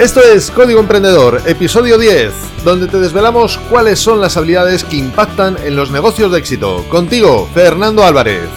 Esto 0.00 0.22
es 0.22 0.50
Código 0.50 0.80
Emprendedor, 0.80 1.42
episodio 1.44 1.98
10, 1.98 2.64
donde 2.64 2.88
te 2.88 2.98
desvelamos 2.98 3.58
cuáles 3.68 3.98
son 3.98 4.18
las 4.18 4.38
habilidades 4.38 4.82
que 4.82 4.96
impactan 4.96 5.58
en 5.62 5.76
los 5.76 5.90
negocios 5.90 6.32
de 6.32 6.38
éxito. 6.38 6.86
Contigo, 6.88 7.46
Fernando 7.52 8.02
Álvarez. 8.02 8.48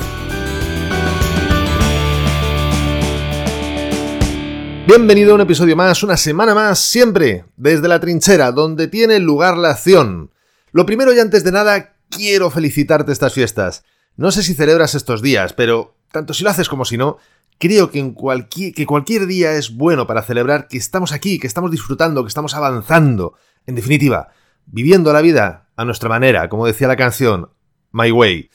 Bienvenido 4.87 5.33
a 5.33 5.35
un 5.35 5.41
episodio 5.41 5.76
más, 5.76 6.01
una 6.01 6.15
semana 6.15 6.56
más, 6.56 6.79
siempre 6.79 7.44
desde 7.57 7.89
la 7.89 7.99
trinchera, 7.99 8.53
donde 8.53 8.87
tiene 8.87 9.19
lugar 9.19 9.57
la 9.57 9.71
acción. 9.71 10.31
Lo 10.71 10.85
primero 10.85 11.12
y 11.12 11.19
antes 11.19 11.44
de 11.44 11.51
nada, 11.51 11.97
quiero 12.10 12.51
felicitarte 12.51 13.12
estas 13.12 13.33
fiestas. 13.33 13.83
No 14.15 14.31
sé 14.31 14.44
si 14.44 14.53
celebras 14.53 14.96
estos 14.96 15.21
días, 15.21 15.51
pero 15.51 15.97
tanto 16.09 16.34
si 16.34 16.45
lo 16.45 16.52
haces 16.52 16.70
como 16.70 16.85
si 16.85 16.95
no, 16.95 17.17
creo 17.59 17.91
que, 17.91 17.99
en 17.99 18.13
cualquier, 18.13 18.73
que 18.73 18.86
cualquier 18.86 19.27
día 19.27 19.54
es 19.54 19.76
bueno 19.76 20.08
para 20.08 20.23
celebrar 20.23 20.67
que 20.67 20.77
estamos 20.77 21.12
aquí, 21.12 21.40
que 21.40 21.48
estamos 21.48 21.72
disfrutando, 21.72 22.23
que 22.23 22.27
estamos 22.27 22.55
avanzando. 22.55 23.34
En 23.66 23.76
definitiva, 23.76 24.30
viviendo 24.66 25.14
la 25.14 25.22
vida 25.22 25.70
a 25.76 25.86
nuestra 25.86 26.10
manera, 26.10 26.50
como 26.50 26.66
decía 26.66 26.88
la 26.88 26.96
canción 26.96 27.50
My 27.91 28.12
Way. 28.12 28.50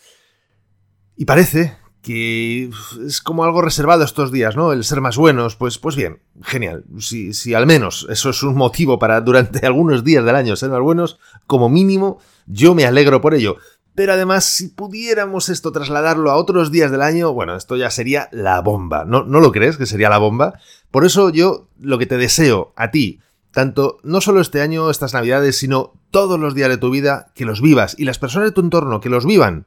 Y 1.16 1.24
parece 1.24 1.76
que 2.02 2.70
es 3.06 3.20
como 3.20 3.44
algo 3.44 3.60
reservado 3.60 4.04
estos 4.04 4.30
días, 4.30 4.56
¿no? 4.56 4.72
El 4.72 4.84
ser 4.84 5.00
más 5.00 5.16
buenos, 5.16 5.56
pues, 5.56 5.78
pues 5.78 5.96
bien, 5.96 6.22
genial. 6.42 6.84
Si, 6.98 7.34
si 7.34 7.54
al 7.54 7.66
menos 7.66 8.06
eso 8.08 8.30
es 8.30 8.42
un 8.42 8.54
motivo 8.54 8.98
para 8.98 9.20
durante 9.20 9.64
algunos 9.66 10.04
días 10.04 10.24
del 10.24 10.36
año 10.36 10.56
ser 10.56 10.70
más 10.70 10.80
buenos, 10.80 11.18
como 11.46 11.68
mínimo, 11.68 12.18
yo 12.46 12.74
me 12.74 12.86
alegro 12.86 13.20
por 13.20 13.34
ello. 13.34 13.56
Pero 13.98 14.12
además, 14.12 14.44
si 14.44 14.68
pudiéramos 14.68 15.48
esto 15.48 15.72
trasladarlo 15.72 16.30
a 16.30 16.36
otros 16.36 16.70
días 16.70 16.92
del 16.92 17.02
año, 17.02 17.32
bueno, 17.32 17.56
esto 17.56 17.74
ya 17.74 17.90
sería 17.90 18.28
la 18.30 18.60
bomba. 18.60 19.04
¿No, 19.04 19.24
¿No 19.24 19.40
lo 19.40 19.50
crees 19.50 19.76
que 19.76 19.86
sería 19.86 20.08
la 20.08 20.18
bomba? 20.18 20.60
Por 20.92 21.04
eso 21.04 21.30
yo 21.30 21.66
lo 21.80 21.98
que 21.98 22.06
te 22.06 22.16
deseo 22.16 22.72
a 22.76 22.92
ti, 22.92 23.18
tanto 23.50 23.98
no 24.04 24.20
solo 24.20 24.40
este 24.40 24.60
año, 24.60 24.88
estas 24.88 25.14
navidades, 25.14 25.58
sino 25.58 25.94
todos 26.12 26.38
los 26.38 26.54
días 26.54 26.68
de 26.68 26.76
tu 26.76 26.92
vida, 26.92 27.32
que 27.34 27.44
los 27.44 27.60
vivas 27.60 27.96
y 27.98 28.04
las 28.04 28.20
personas 28.20 28.50
de 28.50 28.52
tu 28.52 28.60
entorno 28.60 29.00
que 29.00 29.08
los 29.08 29.26
vivan 29.26 29.66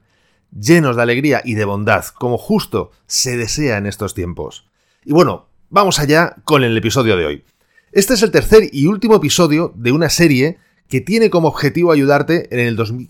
llenos 0.58 0.96
de 0.96 1.02
alegría 1.02 1.42
y 1.44 1.56
de 1.56 1.66
bondad, 1.66 2.06
como 2.18 2.38
justo 2.38 2.92
se 3.08 3.36
desea 3.36 3.80
en 3.80 3.86
estos 3.86 4.14
tiempos. 4.14 4.66
Y 5.04 5.12
bueno, 5.12 5.50
vamos 5.70 6.00
allá 6.00 6.38
con 6.46 6.64
el 6.64 6.78
episodio 6.78 7.18
de 7.18 7.26
hoy. 7.26 7.44
Este 7.92 8.14
es 8.14 8.24
el 8.24 8.32
tercer 8.32 8.70
y 8.72 8.88
último 8.88 9.18
episodio 9.18 9.74
de 9.76 9.92
una 9.92 10.08
serie 10.08 10.58
que 10.92 11.00
tiene 11.00 11.30
como 11.30 11.48
objetivo 11.48 11.94
ayudarte 11.94 12.50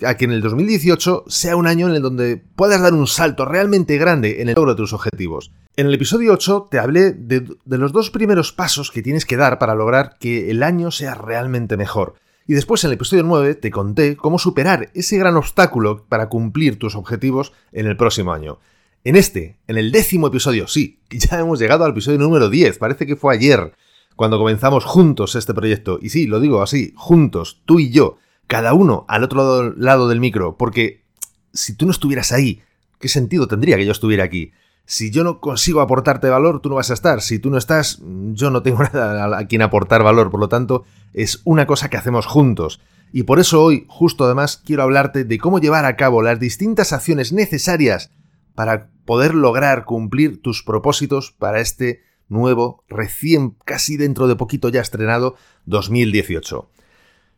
a 0.05 0.15
que 0.15 0.25
en 0.25 0.31
el 0.31 0.41
2018 0.41 1.25
sea 1.27 1.55
un 1.55 1.65
año 1.65 1.89
en 1.89 1.95
el 1.95 2.03
donde 2.03 2.37
puedas 2.37 2.79
dar 2.79 2.93
un 2.93 3.07
salto 3.07 3.43
realmente 3.43 3.97
grande 3.97 4.43
en 4.43 4.49
el 4.49 4.55
logro 4.55 4.73
de 4.73 4.77
tus 4.77 4.93
objetivos. 4.93 5.51
En 5.75 5.87
el 5.87 5.93
episodio 5.95 6.31
8 6.33 6.67
te 6.69 6.77
hablé 6.77 7.11
de, 7.11 7.39
de 7.65 7.77
los 7.79 7.91
dos 7.91 8.11
primeros 8.11 8.53
pasos 8.53 8.91
que 8.91 9.01
tienes 9.01 9.25
que 9.25 9.35
dar 9.35 9.57
para 9.57 9.73
lograr 9.73 10.17
que 10.19 10.51
el 10.51 10.61
año 10.61 10.91
sea 10.91 11.15
realmente 11.15 11.75
mejor. 11.75 12.13
Y 12.45 12.53
después 12.53 12.83
en 12.83 12.89
el 12.89 12.97
episodio 12.97 13.23
9 13.23 13.55
te 13.55 13.71
conté 13.71 14.15
cómo 14.15 14.37
superar 14.37 14.91
ese 14.93 15.17
gran 15.17 15.35
obstáculo 15.35 16.05
para 16.07 16.29
cumplir 16.29 16.77
tus 16.77 16.95
objetivos 16.95 17.51
en 17.71 17.87
el 17.87 17.97
próximo 17.97 18.31
año. 18.31 18.59
En 19.03 19.15
este, 19.15 19.57
en 19.65 19.79
el 19.79 19.91
décimo 19.91 20.27
episodio, 20.27 20.67
sí, 20.67 20.99
ya 21.09 21.39
hemos 21.39 21.59
llegado 21.59 21.83
al 21.83 21.93
episodio 21.93 22.19
número 22.19 22.47
10, 22.47 22.77
parece 22.77 23.07
que 23.07 23.15
fue 23.15 23.33
ayer 23.33 23.73
cuando 24.21 24.37
comenzamos 24.37 24.85
juntos 24.85 25.33
este 25.33 25.55
proyecto. 25.55 25.97
Y 25.99 26.09
sí, 26.09 26.27
lo 26.27 26.39
digo 26.39 26.61
así, 26.61 26.93
juntos, 26.95 27.63
tú 27.65 27.79
y 27.79 27.89
yo, 27.89 28.17
cada 28.45 28.75
uno 28.75 29.03
al 29.07 29.23
otro 29.23 29.73
lado 29.75 30.07
del 30.07 30.19
micro, 30.19 30.57
porque 30.57 31.05
si 31.53 31.73
tú 31.73 31.87
no 31.87 31.91
estuvieras 31.91 32.31
ahí, 32.31 32.61
¿qué 32.99 33.07
sentido 33.07 33.47
tendría 33.47 33.77
que 33.77 33.85
yo 33.87 33.91
estuviera 33.91 34.23
aquí? 34.23 34.51
Si 34.85 35.09
yo 35.09 35.23
no 35.23 35.39
consigo 35.39 35.81
aportarte 35.81 36.29
valor, 36.29 36.61
tú 36.61 36.69
no 36.69 36.75
vas 36.75 36.91
a 36.91 36.93
estar. 36.93 37.23
Si 37.23 37.39
tú 37.39 37.49
no 37.49 37.57
estás, 37.57 37.99
yo 38.33 38.51
no 38.51 38.61
tengo 38.61 38.83
nada 38.93 39.39
a 39.39 39.47
quien 39.47 39.63
aportar 39.63 40.03
valor. 40.03 40.29
Por 40.29 40.39
lo 40.39 40.49
tanto, 40.49 40.83
es 41.13 41.41
una 41.43 41.65
cosa 41.65 41.89
que 41.89 41.97
hacemos 41.97 42.27
juntos. 42.27 42.79
Y 43.11 43.23
por 43.23 43.39
eso 43.39 43.63
hoy, 43.63 43.87
justo 43.89 44.25
además, 44.25 44.61
quiero 44.63 44.83
hablarte 44.83 45.23
de 45.23 45.39
cómo 45.39 45.57
llevar 45.57 45.85
a 45.85 45.95
cabo 45.95 46.21
las 46.21 46.39
distintas 46.39 46.93
acciones 46.93 47.33
necesarias 47.33 48.11
para 48.53 48.91
poder 49.05 49.33
lograr 49.33 49.85
cumplir 49.85 50.43
tus 50.43 50.61
propósitos 50.61 51.31
para 51.31 51.59
este 51.59 52.03
nuevo, 52.31 52.83
recién 52.87 53.57
casi 53.65 53.97
dentro 53.97 54.27
de 54.27 54.35
poquito 54.35 54.69
ya 54.69 54.81
estrenado 54.81 55.35
2018. 55.65 56.69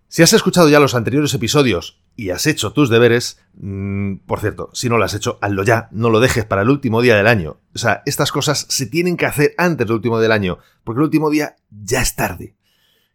Si 0.08 0.22
has 0.22 0.34
escuchado 0.34 0.70
ya 0.70 0.80
los 0.80 0.94
anteriores 0.94 1.34
episodios 1.34 2.00
y 2.16 2.30
has 2.30 2.46
hecho 2.46 2.72
tus 2.72 2.92
deberes, 2.92 3.40
mmm, 3.56 4.18
por 4.28 4.40
cierto, 4.40 4.70
si 4.74 4.88
no 4.88 4.98
lo 5.00 5.06
has 5.06 5.16
hecho, 5.16 5.40
hazlo 5.42 5.64
ya, 5.64 5.90
no 5.92 6.12
lo 6.12 6.20
dejes 6.20 6.46
para 6.46 6.62
el 6.62 6.70
último 6.70 7.02
día 7.02 7.16
del 7.16 7.26
año. 7.26 7.59
O 7.74 7.80
sea, 7.80 8.03
estas 8.06 8.32
cosas 8.32 8.68
se 8.70 8.86
tienen 8.86 9.18
que 9.18 9.26
hacer 9.26 9.56
antes 9.58 9.88
del 9.88 9.96
último 9.96 10.20
del 10.20 10.32
año, 10.32 10.59
porque 10.84 11.00
el 11.00 11.06
último 11.06 11.32
día 11.32 11.56
ya 11.72 12.02
es 12.02 12.16
tarde. 12.16 12.56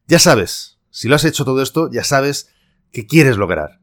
Ya 0.09 0.19
sabes, 0.19 0.81
si 0.91 1.07
lo 1.07 1.15
has 1.15 1.25
hecho 1.25 1.45
todo 1.45 1.63
esto, 1.63 1.89
ya 1.93 2.03
sabes 2.03 2.51
qué 2.91 3.07
quieres 3.07 3.37
lograr. 3.37 3.81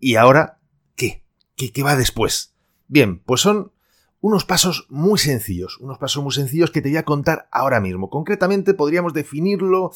Y 0.00 0.14
ahora, 0.14 0.58
¿qué? 0.96 1.26
¿Qué, 1.54 1.70
qué 1.70 1.82
va 1.82 1.96
después? 1.96 2.54
Bien, 2.86 3.18
pues 3.18 3.42
son 3.42 3.72
unos 4.20 4.44
pasos 4.44 4.86
muy 4.88 5.18
sencillos, 5.18 5.78
unos 5.78 5.98
pasos 5.98 6.22
muy 6.22 6.32
sencillos 6.32 6.70
que 6.70 6.82
te 6.82 6.88
voy 6.88 6.98
a 6.98 7.04
contar 7.04 7.48
ahora 7.52 7.80
mismo. 7.80 8.10
Concretamente 8.10 8.74
podríamos 8.74 9.14
definirlo 9.14 9.92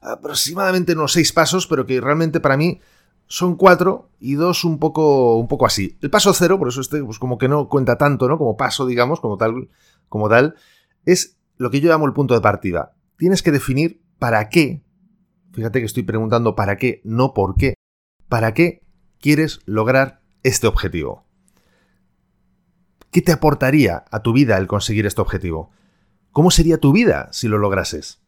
aproximadamente 0.00 0.92
en 0.92 0.98
unos 0.98 1.12
seis 1.12 1.32
pasos, 1.32 1.66
pero 1.66 1.86
que 1.86 2.00
realmente 2.00 2.40
para 2.40 2.56
mí 2.56 2.80
son 3.26 3.56
cuatro 3.56 4.10
y 4.20 4.34
dos 4.34 4.64
un 4.64 4.78
poco, 4.78 5.36
un 5.36 5.48
poco 5.48 5.66
así. 5.66 5.96
El 6.02 6.10
paso 6.10 6.32
cero, 6.34 6.58
por 6.58 6.68
eso 6.68 6.80
este 6.80 7.02
pues 7.02 7.18
como 7.18 7.38
que 7.38 7.48
no 7.48 7.68
cuenta 7.68 7.96
tanto, 7.96 8.28
¿no? 8.28 8.38
Como 8.38 8.56
paso, 8.56 8.86
digamos, 8.86 9.20
como 9.20 9.36
tal, 9.36 9.68
como 10.08 10.28
tal, 10.28 10.54
es 11.04 11.38
lo 11.56 11.70
que 11.70 11.80
yo 11.80 11.90
llamo 11.90 12.06
el 12.06 12.12
punto 12.12 12.34
de 12.34 12.40
partida. 12.40 12.94
Tienes 13.16 13.42
que 13.42 13.52
definir 13.52 14.02
para 14.18 14.48
qué, 14.48 14.84
fíjate 15.52 15.80
que 15.80 15.86
estoy 15.86 16.02
preguntando 16.02 16.54
para 16.54 16.76
qué, 16.76 17.00
no 17.04 17.32
por 17.34 17.56
qué, 17.56 17.74
para 18.28 18.54
qué 18.54 18.82
quieres 19.20 19.60
lograr 19.64 20.20
este 20.42 20.66
objetivo. 20.66 21.23
¿Qué 23.14 23.22
te 23.22 23.30
aportaría 23.30 24.04
a 24.10 24.24
tu 24.24 24.32
vida 24.32 24.58
el 24.58 24.66
conseguir 24.66 25.06
este 25.06 25.20
objetivo? 25.20 25.70
¿Cómo 26.32 26.50
sería 26.50 26.78
tu 26.78 26.90
vida 26.90 27.28
si 27.30 27.46
lo 27.46 27.58
lograses? 27.58 28.18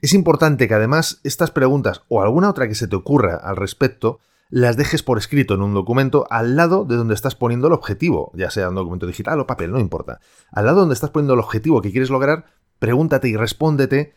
Es 0.00 0.12
importante 0.12 0.66
que 0.66 0.74
además 0.74 1.20
estas 1.22 1.52
preguntas 1.52 2.02
o 2.08 2.20
alguna 2.20 2.50
otra 2.50 2.66
que 2.66 2.74
se 2.74 2.88
te 2.88 2.96
ocurra 2.96 3.36
al 3.36 3.54
respecto 3.54 4.18
las 4.50 4.76
dejes 4.76 5.04
por 5.04 5.18
escrito 5.18 5.54
en 5.54 5.62
un 5.62 5.72
documento 5.72 6.26
al 6.30 6.56
lado 6.56 6.84
de 6.84 6.96
donde 6.96 7.14
estás 7.14 7.36
poniendo 7.36 7.68
el 7.68 7.74
objetivo, 7.74 8.32
ya 8.34 8.50
sea 8.50 8.70
un 8.70 8.74
documento 8.74 9.06
digital 9.06 9.38
o 9.38 9.46
papel, 9.46 9.70
no 9.70 9.78
importa. 9.78 10.18
Al 10.50 10.66
lado 10.66 10.80
donde 10.80 10.94
estás 10.94 11.10
poniendo 11.10 11.34
el 11.34 11.38
objetivo 11.38 11.80
que 11.80 11.92
quieres 11.92 12.10
lograr, 12.10 12.46
pregúntate 12.80 13.28
y 13.28 13.36
respóndete 13.36 14.14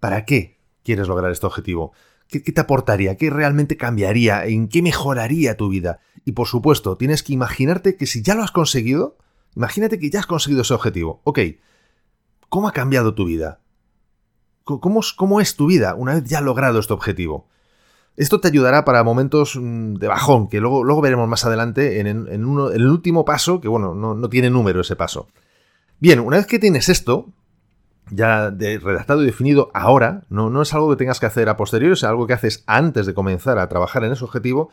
¿para 0.00 0.24
qué 0.24 0.58
quieres 0.82 1.06
lograr 1.06 1.30
este 1.30 1.46
objetivo? 1.46 1.92
¿Qué, 2.26 2.42
¿Qué, 2.42 2.50
te 2.50 2.60
aportaría? 2.60 3.16
¿Qué 3.16 3.30
realmente 3.30 3.76
cambiaría? 3.76 4.44
¿En 4.46 4.66
qué 4.66 4.82
mejoraría 4.82 5.56
tu 5.56 5.68
vida? 5.68 6.00
Y 6.24 6.32
por 6.32 6.48
supuesto, 6.48 6.96
tienes 6.96 7.22
que 7.22 7.34
imaginarte 7.34 7.94
que 7.94 8.06
si 8.06 8.20
ya 8.20 8.34
lo 8.34 8.42
has 8.42 8.50
conseguido, 8.50 9.16
Imagínate 9.58 9.98
que 9.98 10.08
ya 10.08 10.20
has 10.20 10.26
conseguido 10.26 10.62
ese 10.62 10.72
objetivo. 10.72 11.20
Ok, 11.24 11.40
¿cómo 12.48 12.68
ha 12.68 12.72
cambiado 12.72 13.14
tu 13.14 13.24
vida? 13.24 13.58
¿Cómo, 14.62 15.40
es 15.40 15.56
tu 15.56 15.66
vida 15.66 15.96
una 15.96 16.14
vez 16.14 16.24
ya 16.24 16.40
logrado 16.40 16.78
este 16.78 16.92
objetivo? 16.92 17.48
Esto 18.16 18.40
te 18.40 18.46
ayudará 18.46 18.84
para 18.84 19.02
momentos 19.02 19.56
mm, 19.60 19.94
de 19.94 20.06
bajón, 20.06 20.48
que 20.48 20.60
luego, 20.60 21.00
veremos 21.00 21.28
más 21.28 21.44
adelante 21.44 21.98
en, 21.98 22.06
el 22.06 22.86
último 22.86 23.24
paso, 23.24 23.60
que 23.60 23.66
bueno, 23.66 23.96
no, 23.96 24.14
no, 24.14 24.28
tiene 24.28 24.48
número 24.48 24.80
ese 24.80 24.94
paso. 24.94 25.26
Bien, 25.98 26.20
una 26.20 26.36
vez 26.36 26.46
que 26.46 26.60
tienes 26.60 26.88
esto, 26.88 27.26
ya 28.10 28.52
de 28.52 28.78
redactado 28.78 29.24
y 29.24 29.26
definido 29.26 29.72
ahora, 29.74 30.22
no, 30.28 30.50
no 30.50 30.62
es 30.62 30.72
algo 30.72 30.90
que 30.90 30.96
tengas 30.96 31.18
que 31.18 31.26
hacer 31.26 31.48
a 31.48 31.56
posteriori, 31.56 31.94
es 31.94 32.04
algo 32.04 32.28
que 32.28 32.34
haces 32.34 32.62
antes 32.68 33.06
de 33.06 33.14
comenzar 33.14 33.58
a 33.58 33.68
trabajar 33.68 34.04
en 34.04 34.12
ese 34.12 34.22
objetivo, 34.22 34.70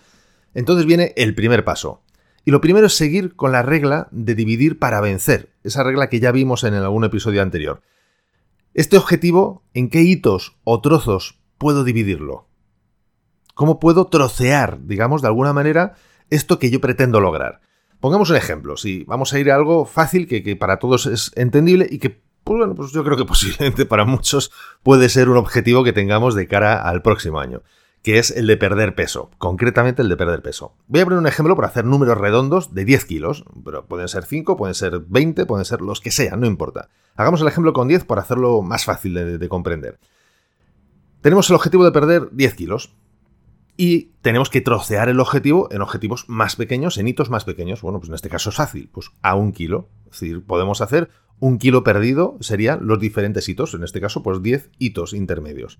entonces 0.53 0.85
viene 0.85 1.13
el 1.15 1.33
primer 1.33 1.63
paso. 1.63 2.03
Y 2.45 2.51
lo 2.51 2.61
primero 2.61 2.85
es 2.85 2.95
seguir 2.95 3.35
con 3.35 3.51
la 3.51 3.63
regla 3.63 4.07
de 4.11 4.35
dividir 4.35 4.77
para 4.77 5.01
vencer, 5.01 5.51
esa 5.63 5.83
regla 5.83 6.09
que 6.09 6.19
ya 6.19 6.31
vimos 6.31 6.63
en 6.63 6.75
algún 6.75 7.03
episodio 7.03 7.41
anterior. 7.41 7.81
Este 8.75 8.97
objetivo, 8.97 9.63
¿en 9.73 9.89
qué 9.89 10.03
hitos 10.03 10.55
o 10.63 10.79
trozos 10.79 11.39
puedo 11.57 11.83
dividirlo? 11.83 12.47
¿Cómo 13.55 13.79
puedo 13.79 14.05
trocear, 14.07 14.85
digamos, 14.85 15.23
de 15.23 15.27
alguna 15.27 15.53
manera, 15.53 15.95
esto 16.29 16.59
que 16.59 16.69
yo 16.69 16.79
pretendo 16.79 17.19
lograr? 17.19 17.61
Pongamos 17.99 18.29
un 18.29 18.35
ejemplo, 18.35 18.77
si 18.77 19.03
vamos 19.05 19.33
a 19.33 19.39
ir 19.39 19.49
a 19.49 19.55
algo 19.55 19.85
fácil, 19.85 20.27
que, 20.27 20.43
que 20.43 20.55
para 20.55 20.77
todos 20.77 21.07
es 21.07 21.31
entendible 21.35 21.87
y 21.89 21.97
que, 21.97 22.21
pues 22.43 22.59
bueno, 22.59 22.75
pues 22.75 22.91
yo 22.91 23.03
creo 23.03 23.17
que 23.17 23.25
posiblemente 23.25 23.87
para 23.87 24.05
muchos 24.05 24.51
puede 24.83 25.09
ser 25.09 25.29
un 25.29 25.37
objetivo 25.37 25.83
que 25.83 25.93
tengamos 25.93 26.35
de 26.35 26.47
cara 26.47 26.87
al 26.87 27.01
próximo 27.01 27.39
año 27.39 27.63
que 28.05 28.19
es 28.19 28.29
el 28.29 28.45
de 28.45 28.55
perder 28.55 28.93
peso, 28.93 29.31
concretamente 29.39 30.03
el 30.03 30.09
de 30.09 30.15
perder 30.15 30.43
peso. 30.43 30.75
Voy 30.85 31.01
a 31.01 31.05
poner 31.05 31.17
un 31.17 31.25
ejemplo 31.25 31.55
para 31.55 31.69
hacer 31.69 31.85
números 31.85 32.19
redondos 32.19 32.75
de 32.75 32.85
10 32.85 33.03
kilos, 33.05 33.45
pero 33.63 33.87
pueden 33.87 34.07
ser 34.07 34.25
5, 34.25 34.57
pueden 34.57 34.75
ser 34.75 34.99
20, 35.07 35.47
pueden 35.47 35.65
ser 35.65 35.81
los 35.81 36.01
que 36.01 36.11
sean, 36.11 36.39
no 36.39 36.45
importa. 36.45 36.89
Hagamos 37.15 37.41
el 37.41 37.47
ejemplo 37.47 37.73
con 37.73 37.87
10 37.87 38.05
para 38.05 38.21
hacerlo 38.21 38.61
más 38.61 38.85
fácil 38.85 39.15
de, 39.15 39.39
de 39.39 39.49
comprender. 39.49 39.97
Tenemos 41.21 41.49
el 41.49 41.55
objetivo 41.55 41.83
de 41.83 41.91
perder 41.91 42.29
10 42.31 42.53
kilos 42.53 42.95
y 43.75 44.11
tenemos 44.21 44.51
que 44.51 44.61
trocear 44.61 45.09
el 45.09 45.19
objetivo 45.19 45.67
en 45.71 45.81
objetivos 45.81 46.25
más 46.29 46.55
pequeños, 46.55 46.99
en 46.99 47.07
hitos 47.07 47.31
más 47.31 47.43
pequeños. 47.43 47.81
Bueno, 47.81 47.97
pues 47.97 48.09
en 48.09 48.15
este 48.15 48.29
caso 48.29 48.51
es 48.51 48.55
fácil, 48.55 48.87
pues 48.93 49.09
a 49.23 49.33
un 49.33 49.51
kilo. 49.51 49.89
Es 50.11 50.19
decir, 50.19 50.45
podemos 50.45 50.79
hacer 50.81 51.09
un 51.39 51.57
kilo 51.57 51.83
perdido, 51.83 52.37
serían 52.39 52.85
los 52.85 52.99
diferentes 52.99 53.49
hitos, 53.49 53.73
en 53.73 53.83
este 53.83 53.99
caso 53.99 54.21
pues 54.21 54.43
10 54.43 54.69
hitos 54.77 55.13
intermedios. 55.13 55.79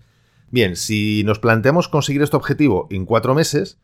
Bien, 0.55 0.77
si 0.77 1.25
nos 1.25 1.37
planteamos 1.39 1.89
conseguir 1.89 2.21
este 2.21 2.37
objetivo 2.37 2.87
en 2.89 3.05
cuatro 3.05 3.35
meses, 3.35 3.77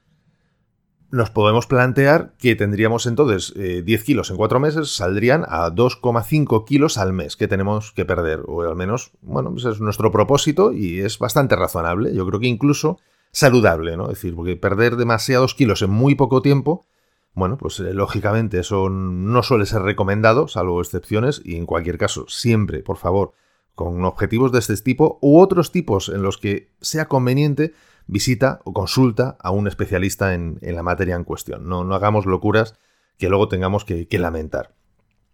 nos 1.10 1.30
podemos 1.30 1.68
plantear 1.68 2.34
que 2.38 2.56
tendríamos 2.56 3.08
entonces 3.08 3.54
10 3.54 3.86
eh, 3.86 4.04
kilos 4.06 4.32
en 4.32 4.38
cuatro 4.38 4.62
meses, 4.62 4.96
saldrían 4.96 5.44
a 5.50 5.70
2,5 5.70 6.64
kilos 6.64 6.98
al 6.98 7.12
mes 7.12 7.36
que 7.36 7.50
tenemos 7.50 7.92
que 7.92 8.06
perder, 8.06 8.44
o 8.48 8.62
al 8.62 8.78
menos, 8.78 9.12
bueno, 9.20 9.54
ese 9.58 9.72
es 9.72 9.82
nuestro 9.82 10.14
propósito 10.14 10.72
y 10.72 11.02
es 11.02 11.20
bastante 11.20 11.58
razonable, 11.58 12.16
yo 12.16 12.26
creo 12.26 12.40
que 12.40 12.48
incluso 12.48 13.00
saludable, 13.34 13.98
¿no? 13.98 14.04
Es 14.06 14.22
decir, 14.22 14.34
porque 14.34 14.56
perder 14.56 14.96
demasiados 14.96 15.56
kilos 15.56 15.82
en 15.82 15.90
muy 15.90 16.16
poco 16.16 16.42
tiempo, 16.42 16.86
bueno, 17.34 17.58
pues 17.58 17.82
eh, 17.82 17.94
lógicamente 17.94 18.60
eso 18.60 18.88
no 18.88 19.44
suele 19.44 19.66
ser 19.66 19.82
recomendado, 19.82 20.48
salvo 20.48 20.80
excepciones, 20.80 21.42
y 21.44 21.58
en 21.58 21.66
cualquier 21.66 21.98
caso, 21.98 22.28
siempre, 22.30 22.82
por 22.82 22.96
favor, 22.96 23.34
con 23.76 24.04
objetivos 24.06 24.52
de 24.52 24.60
este 24.60 24.76
tipo 24.78 25.20
u 25.22 25.40
otros 25.40 25.72
tipos 25.72 26.10
en 26.10 26.22
los 26.22 26.38
que 26.38 26.72
sea 26.82 27.08
conveniente, 27.08 27.74
visita 28.08 28.60
o 28.64 28.74
consulta 28.74 29.38
a 29.40 29.52
un 29.52 29.68
especialista 29.68 30.34
en, 30.34 30.60
la 30.62 30.84
materia 30.84 31.16
en 31.16 31.24
cuestión. 31.24 31.68
No, 31.68 31.84
no, 31.84 31.96
hagamos 31.96 32.26
locuras 32.26 32.76
que 33.18 33.30
luego 33.30 33.48
tengamos 33.48 33.86
que, 33.86 34.08
lamentar. 34.20 34.74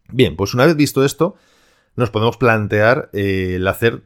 Bien, 0.10 0.36
pues 0.36 0.54
una 0.54 0.66
vez 0.66 0.76
visto 0.76 1.04
esto, 1.04 1.36
nos 1.96 2.12
podemos 2.12 2.38
plantear 2.38 3.10
eh, 3.14 3.56
el 3.56 3.68
hacer 3.68 4.04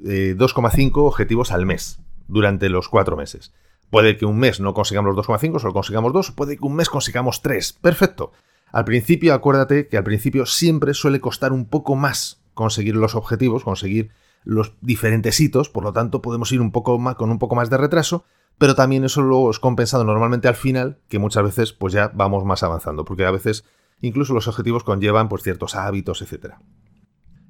2,5 0.00 0.86
eh, 0.86 0.90
objetivos 0.94 1.52
al 1.52 1.66
mes 1.66 2.00
durante 2.26 2.68
los 2.68 2.88
cuatro 2.88 3.16
meses. 3.16 3.52
Puede 3.90 4.16
que 4.16 4.26
un 4.26 4.38
mes 4.38 4.60
no 4.60 4.74
consigamos 4.74 5.14
los 5.14 5.26
2,5, 5.26 5.60
solo 5.60 5.72
consigamos 5.72 6.12
2, 6.12 6.32
puede 6.32 6.56
que 6.56 6.64
un 6.64 6.74
mes 6.74 6.88
consigamos 6.88 7.42
3. 7.42 7.74
Perfecto. 7.74 8.32
Al 8.72 8.84
principio, 8.84 9.34
acuérdate 9.34 9.86
que 9.86 9.96
al 9.96 10.04
principio 10.04 10.46
siempre 10.46 10.94
suele 10.94 11.20
costar 11.20 11.52
un 11.52 11.66
poco 11.68 11.94
más 11.94 12.43
conseguir 12.54 12.96
los 12.96 13.14
objetivos, 13.14 13.64
conseguir 13.64 14.10
los 14.44 14.74
diferentes 14.80 15.40
hitos, 15.40 15.68
por 15.68 15.84
lo 15.84 15.92
tanto 15.92 16.22
podemos 16.22 16.52
ir 16.52 16.60
un 16.60 16.72
poco 16.72 16.98
más, 16.98 17.16
con 17.16 17.30
un 17.30 17.38
poco 17.38 17.54
más 17.54 17.70
de 17.70 17.76
retraso, 17.76 18.24
pero 18.58 18.74
también 18.74 19.04
eso 19.04 19.22
luego 19.22 19.50
es 19.50 19.58
compensado 19.58 20.04
normalmente 20.04 20.48
al 20.48 20.54
final, 20.54 20.98
que 21.08 21.18
muchas 21.18 21.42
veces 21.42 21.72
pues 21.72 21.92
ya 21.92 22.10
vamos 22.14 22.44
más 22.44 22.62
avanzando, 22.62 23.04
porque 23.04 23.24
a 23.24 23.30
veces 23.30 23.64
incluso 24.00 24.34
los 24.34 24.48
objetivos 24.48 24.84
conllevan 24.84 25.28
pues 25.28 25.42
ciertos 25.42 25.74
hábitos, 25.74 26.22
etc. 26.22 26.54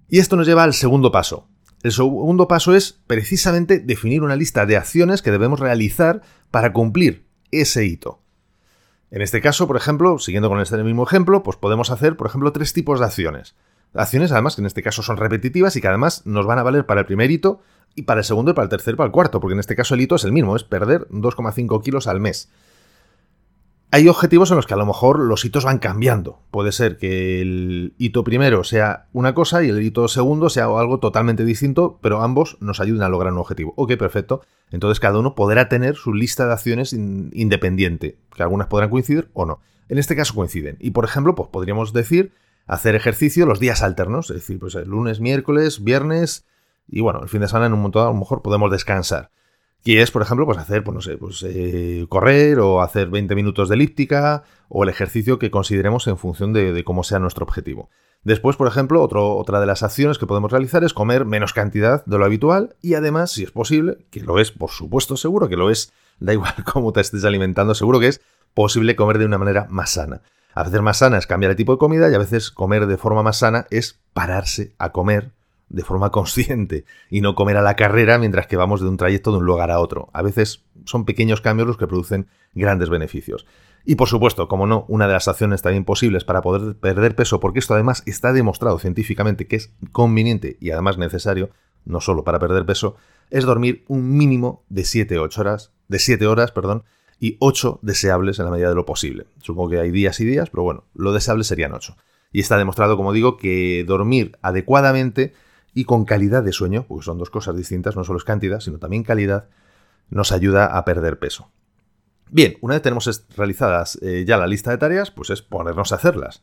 Y 0.08 0.18
esto 0.18 0.36
nos 0.36 0.46
lleva 0.46 0.62
al 0.62 0.74
segundo 0.74 1.10
paso. 1.12 1.48
El 1.82 1.92
segundo 1.92 2.48
paso 2.48 2.74
es 2.74 3.00
precisamente 3.06 3.78
definir 3.78 4.22
una 4.22 4.36
lista 4.36 4.64
de 4.64 4.76
acciones 4.76 5.20
que 5.20 5.30
debemos 5.30 5.60
realizar 5.60 6.22
para 6.50 6.72
cumplir 6.72 7.26
ese 7.50 7.84
hito. 7.84 8.22
En 9.10 9.20
este 9.20 9.40
caso, 9.40 9.66
por 9.66 9.76
ejemplo, 9.76 10.18
siguiendo 10.18 10.48
con 10.48 10.60
este 10.60 10.82
mismo 10.82 11.04
ejemplo, 11.04 11.42
pues 11.42 11.56
podemos 11.58 11.90
hacer, 11.90 12.16
por 12.16 12.26
ejemplo, 12.26 12.52
tres 12.52 12.72
tipos 12.72 13.00
de 13.00 13.06
acciones. 13.06 13.54
Acciones, 13.94 14.32
además, 14.32 14.56
que 14.56 14.62
en 14.62 14.66
este 14.66 14.82
caso 14.82 15.02
son 15.02 15.16
repetitivas 15.16 15.76
y 15.76 15.80
que 15.80 15.88
además 15.88 16.22
nos 16.24 16.46
van 16.46 16.58
a 16.58 16.62
valer 16.62 16.86
para 16.86 17.00
el 17.00 17.06
primer 17.06 17.30
hito 17.30 17.60
y 17.94 18.02
para 18.02 18.20
el 18.20 18.24
segundo 18.24 18.50
y 18.50 18.54
para 18.54 18.64
el 18.64 18.70
tercer 18.70 18.94
y 18.94 18.96
para 18.96 19.06
el 19.06 19.12
cuarto, 19.12 19.40
porque 19.40 19.54
en 19.54 19.60
este 19.60 19.76
caso 19.76 19.94
el 19.94 20.00
hito 20.00 20.16
es 20.16 20.24
el 20.24 20.32
mismo, 20.32 20.56
es 20.56 20.64
perder 20.64 21.06
2,5 21.08 21.82
kilos 21.82 22.06
al 22.06 22.20
mes. 22.20 22.50
Hay 23.94 24.08
objetivos 24.08 24.50
en 24.50 24.56
los 24.56 24.66
que 24.66 24.74
a 24.74 24.76
lo 24.76 24.86
mejor 24.86 25.20
los 25.20 25.44
hitos 25.44 25.64
van 25.64 25.78
cambiando. 25.78 26.40
Puede 26.50 26.72
ser 26.72 26.98
que 26.98 27.40
el 27.40 27.94
hito 27.96 28.24
primero 28.24 28.64
sea 28.64 29.06
una 29.12 29.34
cosa 29.34 29.62
y 29.62 29.68
el 29.68 29.80
hito 29.80 30.08
segundo 30.08 30.50
sea 30.50 30.64
algo 30.64 30.98
totalmente 30.98 31.44
distinto, 31.44 32.00
pero 32.02 32.20
ambos 32.20 32.56
nos 32.60 32.80
ayuden 32.80 33.02
a 33.02 33.08
lograr 33.08 33.32
un 33.32 33.38
objetivo. 33.38 33.72
Ok, 33.76 33.94
perfecto. 33.96 34.40
Entonces 34.72 34.98
cada 34.98 35.20
uno 35.20 35.36
podrá 35.36 35.68
tener 35.68 35.94
su 35.94 36.12
lista 36.12 36.44
de 36.48 36.54
acciones 36.54 36.92
independiente, 36.92 38.18
que 38.34 38.42
algunas 38.42 38.66
podrán 38.66 38.90
coincidir 38.90 39.30
o 39.32 39.46
no. 39.46 39.60
En 39.88 39.98
este 39.98 40.16
caso 40.16 40.34
coinciden. 40.34 40.76
Y 40.80 40.90
por 40.90 41.04
ejemplo, 41.04 41.36
pues 41.36 41.50
podríamos 41.50 41.92
decir 41.92 42.32
hacer 42.66 42.94
ejercicio 42.94 43.46
los 43.46 43.60
días 43.60 43.82
alternos, 43.82 44.30
es 44.30 44.36
decir, 44.36 44.58
pues 44.58 44.74
el 44.74 44.88
lunes, 44.88 45.20
miércoles, 45.20 45.84
viernes 45.84 46.44
y 46.88 47.00
bueno, 47.00 47.22
el 47.22 47.28
fin 47.28 47.40
de 47.40 47.48
semana 47.48 47.66
en 47.66 47.74
un 47.74 47.82
montón 47.82 48.02
a 48.02 48.10
lo 48.10 48.14
mejor 48.14 48.42
podemos 48.42 48.70
descansar. 48.70 49.30
Y 49.86 49.98
es, 49.98 50.10
por 50.10 50.22
ejemplo, 50.22 50.46
pues 50.46 50.56
hacer, 50.56 50.82
pues 50.82 50.94
no 50.94 51.00
sé, 51.02 51.18
pues 51.18 51.44
eh, 51.46 52.06
correr 52.08 52.58
o 52.58 52.80
hacer 52.80 53.08
20 53.10 53.34
minutos 53.34 53.68
de 53.68 53.74
elíptica 53.74 54.44
o 54.68 54.82
el 54.82 54.88
ejercicio 54.88 55.38
que 55.38 55.50
consideremos 55.50 56.06
en 56.06 56.16
función 56.16 56.54
de, 56.54 56.82
cómo 56.84 57.04
sea 57.04 57.18
nuestro 57.18 57.44
objetivo. 57.44 57.90
Después, 58.22 58.56
por 58.56 58.66
ejemplo, 58.66 59.02
otra 59.02 59.60
de 59.60 59.66
las 59.66 59.82
acciones 59.82 60.16
que 60.16 60.26
podemos 60.26 60.50
realizar 60.50 60.82
es 60.84 60.94
comer 60.94 61.26
menos 61.26 61.52
cantidad 61.52 62.02
de 62.06 62.16
lo 62.16 62.24
habitual 62.24 62.76
y 62.80 62.94
además, 62.94 63.32
si 63.32 63.42
es 63.42 63.50
posible, 63.50 63.98
que 64.10 64.20
lo 64.20 64.38
es, 64.38 64.50
por 64.50 64.70
supuesto, 64.70 65.18
seguro 65.18 65.50
que 65.50 65.56
lo 65.56 65.70
es, 65.70 65.92
da 66.18 66.32
igual 66.32 66.54
cómo 66.72 66.94
te 66.94 67.02
estés 67.02 67.24
alimentando, 67.26 67.74
seguro 67.74 68.00
que 68.00 68.08
es 68.08 68.22
posible 68.54 68.96
comer 68.96 69.18
de 69.18 69.26
una 69.26 69.36
manera 69.36 69.66
más 69.68 69.90
sana. 69.90 70.22
A 70.54 70.62
veces 70.62 70.80
más 70.82 70.98
sana 70.98 71.18
es 71.18 71.26
cambiar 71.26 71.50
el 71.50 71.56
tipo 71.56 71.72
de 71.72 71.78
comida 71.78 72.10
y 72.10 72.14
a 72.14 72.18
veces 72.18 72.50
comer 72.50 72.86
de 72.86 72.96
forma 72.96 73.22
más 73.22 73.38
sana 73.38 73.66
es 73.70 74.00
pararse 74.12 74.74
a 74.78 74.92
comer 74.92 75.32
de 75.68 75.82
forma 75.82 76.10
consciente 76.10 76.84
y 77.10 77.20
no 77.20 77.34
comer 77.34 77.56
a 77.56 77.62
la 77.62 77.74
carrera 77.74 78.18
mientras 78.18 78.46
que 78.46 78.56
vamos 78.56 78.80
de 78.80 78.88
un 78.88 78.96
trayecto 78.96 79.32
de 79.32 79.38
un 79.38 79.46
lugar 79.46 79.70
a 79.70 79.80
otro. 79.80 80.10
A 80.12 80.22
veces 80.22 80.64
son 80.84 81.04
pequeños 81.04 81.40
cambios 81.40 81.66
los 81.66 81.76
que 81.76 81.88
producen 81.88 82.28
grandes 82.54 82.88
beneficios. 82.88 83.46
Y 83.84 83.96
por 83.96 84.08
supuesto, 84.08 84.48
como 84.48 84.66
no, 84.66 84.86
una 84.88 85.06
de 85.06 85.12
las 85.12 85.28
acciones 85.28 85.60
también 85.60 85.84
posibles 85.84 86.24
para 86.24 86.40
poder 86.40 86.76
perder 86.76 87.16
peso, 87.16 87.40
porque 87.40 87.58
esto 87.58 87.74
además 87.74 88.02
está 88.06 88.32
demostrado 88.32 88.78
científicamente 88.78 89.46
que 89.46 89.56
es 89.56 89.72
conveniente 89.92 90.56
y 90.60 90.70
además 90.70 90.96
necesario, 90.96 91.50
no 91.84 92.00
solo 92.00 92.24
para 92.24 92.38
perder 92.38 92.64
peso, 92.64 92.96
es 93.30 93.44
dormir 93.44 93.84
un 93.88 94.16
mínimo 94.16 94.64
de 94.68 94.84
7 94.84 95.18
horas, 95.18 95.72
de 95.88 95.98
7 95.98 96.26
horas, 96.26 96.52
perdón, 96.52 96.84
y 97.24 97.38
8 97.40 97.78
deseables 97.80 98.38
en 98.38 98.44
la 98.44 98.50
medida 98.50 98.68
de 98.68 98.74
lo 98.74 98.84
posible. 98.84 99.24
Supongo 99.40 99.70
que 99.70 99.80
hay 99.80 99.90
días 99.90 100.20
y 100.20 100.26
días, 100.26 100.50
pero 100.50 100.62
bueno, 100.62 100.84
lo 100.92 101.14
deseable 101.14 101.42
serían 101.44 101.72
8. 101.72 101.96
Y 102.32 102.40
está 102.40 102.58
demostrado, 102.58 102.98
como 102.98 103.14
digo, 103.14 103.38
que 103.38 103.82
dormir 103.88 104.36
adecuadamente 104.42 105.32
y 105.72 105.86
con 105.86 106.04
calidad 106.04 106.42
de 106.42 106.52
sueño, 106.52 106.84
porque 106.86 107.06
son 107.06 107.16
dos 107.16 107.30
cosas 107.30 107.56
distintas, 107.56 107.96
no 107.96 108.04
solo 108.04 108.18
es 108.18 108.24
cantidad, 108.24 108.60
sino 108.60 108.78
también 108.78 109.04
calidad, 109.04 109.48
nos 110.10 110.32
ayuda 110.32 110.66
a 110.76 110.84
perder 110.84 111.18
peso. 111.18 111.50
Bien, 112.28 112.58
una 112.60 112.74
vez 112.74 112.82
tenemos 112.82 113.24
realizadas 113.34 113.98
eh, 114.02 114.26
ya 114.28 114.36
la 114.36 114.46
lista 114.46 114.70
de 114.70 114.76
tareas, 114.76 115.10
pues 115.10 115.30
es 115.30 115.40
ponernos 115.40 115.92
a 115.92 115.94
hacerlas. 115.94 116.42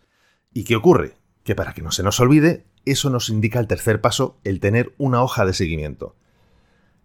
¿Y 0.51 0.63
qué 0.63 0.75
ocurre? 0.75 1.13
Que 1.43 1.53
para 1.53 1.73
que 1.75 1.83
no 1.83 1.91
se 1.91 2.01
nos 2.01 2.19
olvide, 2.19 2.65
eso 2.85 3.11
nos 3.11 3.29
indica 3.29 3.59
el 3.59 3.67
tercer 3.67 4.01
paso, 4.01 4.39
el 4.43 4.59
tener 4.59 4.95
una 4.97 5.21
hoja 5.21 5.45
de 5.45 5.53
seguimiento. 5.53 6.15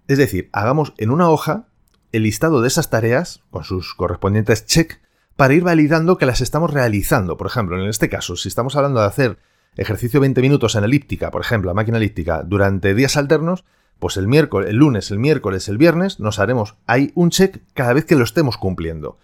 Es 0.08 0.16
decir, 0.16 0.48
hagamos 0.54 0.94
en 0.96 1.10
una 1.10 1.28
hoja 1.28 1.68
el 2.12 2.22
listado 2.22 2.60
de 2.60 2.68
esas 2.68 2.90
tareas, 2.90 3.42
con 3.50 3.64
sus 3.64 3.94
correspondientes 3.94 4.66
check, 4.66 5.00
para 5.36 5.54
ir 5.54 5.62
validando 5.62 6.18
que 6.18 6.26
las 6.26 6.40
estamos 6.40 6.72
realizando. 6.72 7.36
Por 7.36 7.46
ejemplo, 7.46 7.80
en 7.80 7.88
este 7.88 8.08
caso, 8.08 8.36
si 8.36 8.48
estamos 8.48 8.76
hablando 8.76 9.00
de 9.00 9.06
hacer 9.06 9.38
ejercicio 9.76 10.20
20 10.20 10.40
minutos 10.40 10.74
en 10.74 10.84
elíptica, 10.84 11.30
por 11.30 11.42
ejemplo, 11.42 11.70
la 11.70 11.74
máquina 11.74 11.98
elíptica, 11.98 12.42
durante 12.42 12.94
días 12.94 13.16
alternos, 13.16 13.64
pues 13.98 14.16
el 14.16 14.26
miércoles, 14.26 14.70
el 14.70 14.76
lunes, 14.76 15.10
el 15.10 15.18
miércoles, 15.18 15.68
el 15.68 15.78
viernes, 15.78 16.20
nos 16.20 16.38
haremos 16.38 16.76
ahí 16.86 17.12
un 17.14 17.30
check 17.30 17.62
cada 17.74 17.92
vez 17.92 18.04
que 18.04 18.16
lo 18.16 18.24
estemos 18.24 18.56
cumpliendo. 18.56 19.18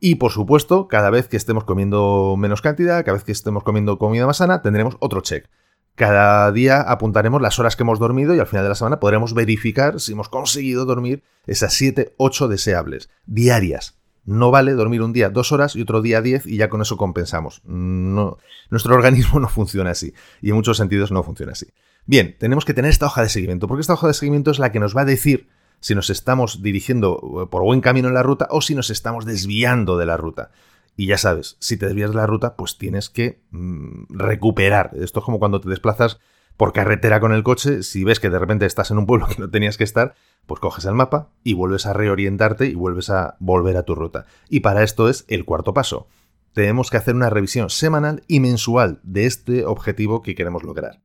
Y 0.00 0.16
por 0.16 0.32
supuesto, 0.32 0.88
cada 0.88 1.10
vez 1.10 1.28
que 1.28 1.36
estemos 1.36 1.64
comiendo 1.64 2.34
menos 2.38 2.62
cantidad, 2.62 3.04
cada 3.04 3.14
vez 3.14 3.24
que 3.24 3.32
estemos 3.32 3.62
comiendo 3.62 3.98
comida 3.98 4.26
más 4.26 4.38
sana, 4.38 4.62
tendremos 4.62 4.96
otro 5.00 5.20
check. 5.20 5.46
Cada 5.94 6.50
día 6.52 6.80
apuntaremos 6.80 7.42
las 7.42 7.58
horas 7.58 7.76
que 7.76 7.82
hemos 7.82 7.98
dormido 7.98 8.34
y 8.34 8.38
al 8.38 8.46
final 8.46 8.64
de 8.64 8.70
la 8.70 8.74
semana 8.74 9.00
podremos 9.00 9.34
verificar 9.34 10.00
si 10.00 10.12
hemos 10.12 10.28
conseguido 10.28 10.84
dormir 10.86 11.22
esas 11.46 11.74
7, 11.74 12.14
8 12.16 12.48
deseables, 12.48 13.10
diarias. 13.26 13.98
No 14.24 14.50
vale 14.50 14.72
dormir 14.72 15.02
un 15.02 15.12
día 15.12 15.30
dos 15.30 15.50
horas 15.50 15.74
y 15.74 15.82
otro 15.82 16.02
día 16.02 16.22
diez 16.22 16.46
y 16.46 16.56
ya 16.56 16.68
con 16.68 16.82
eso 16.82 16.96
compensamos. 16.96 17.62
No, 17.64 18.38
nuestro 18.70 18.94
organismo 18.94 19.40
no 19.40 19.48
funciona 19.48 19.90
así 19.90 20.14
y 20.40 20.50
en 20.50 20.56
muchos 20.56 20.76
sentidos 20.76 21.10
no 21.10 21.22
funciona 21.22 21.52
así. 21.52 21.66
Bien, 22.06 22.36
tenemos 22.38 22.64
que 22.64 22.74
tener 22.74 22.90
esta 22.90 23.06
hoja 23.06 23.22
de 23.22 23.28
seguimiento, 23.28 23.68
porque 23.68 23.82
esta 23.82 23.92
hoja 23.92 24.06
de 24.06 24.14
seguimiento 24.14 24.50
es 24.50 24.58
la 24.58 24.72
que 24.72 24.80
nos 24.80 24.96
va 24.96 25.02
a 25.02 25.06
decir 25.06 25.48
si 25.80 25.94
nos 25.94 26.10
estamos 26.10 26.62
dirigiendo 26.62 27.48
por 27.50 27.62
buen 27.62 27.80
camino 27.80 28.08
en 28.08 28.14
la 28.14 28.22
ruta 28.22 28.46
o 28.50 28.60
si 28.60 28.74
nos 28.74 28.90
estamos 28.90 29.24
desviando 29.24 29.96
de 29.96 30.06
la 30.06 30.16
ruta. 30.16 30.50
Y 30.96 31.06
ya 31.06 31.18
sabes, 31.18 31.56
si 31.60 31.76
te 31.76 31.86
desvías 31.86 32.10
de 32.10 32.16
la 32.16 32.26
ruta, 32.26 32.56
pues 32.56 32.78
tienes 32.78 33.08
que 33.08 33.42
mm, 33.50 34.04
recuperar. 34.10 34.90
Esto 34.94 35.20
es 35.20 35.24
como 35.24 35.38
cuando 35.38 35.60
te 35.60 35.68
desplazas 35.68 36.20
por 36.56 36.74
carretera 36.74 37.20
con 37.20 37.32
el 37.32 37.42
coche, 37.42 37.82
si 37.82 38.04
ves 38.04 38.20
que 38.20 38.28
de 38.28 38.38
repente 38.38 38.66
estás 38.66 38.90
en 38.90 38.98
un 38.98 39.06
pueblo 39.06 39.26
que 39.30 39.38
no 39.38 39.50
tenías 39.50 39.78
que 39.78 39.84
estar, 39.84 40.14
pues 40.46 40.60
coges 40.60 40.84
el 40.84 40.94
mapa 40.94 41.30
y 41.42 41.54
vuelves 41.54 41.86
a 41.86 41.94
reorientarte 41.94 42.66
y 42.66 42.74
vuelves 42.74 43.08
a 43.08 43.36
volver 43.40 43.78
a 43.78 43.84
tu 43.84 43.94
ruta. 43.94 44.26
Y 44.48 44.60
para 44.60 44.82
esto 44.82 45.08
es 45.08 45.24
el 45.28 45.44
cuarto 45.44 45.72
paso. 45.72 46.08
Tenemos 46.52 46.90
que 46.90 46.98
hacer 46.98 47.14
una 47.14 47.30
revisión 47.30 47.70
semanal 47.70 48.24
y 48.26 48.40
mensual 48.40 49.00
de 49.02 49.24
este 49.24 49.64
objetivo 49.64 50.20
que 50.20 50.34
queremos 50.34 50.62
lograr. 50.62 51.00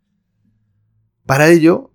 Para 1.25 1.47
ello, 1.47 1.93